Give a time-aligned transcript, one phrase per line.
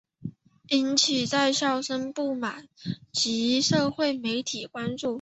[0.69, 2.67] 引起在校学生的不满
[3.11, 5.09] 及社会媒体关注。